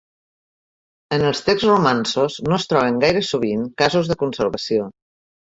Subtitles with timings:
[1.17, 4.91] En els texts romanços no es troben gaire sovint casos de conservació.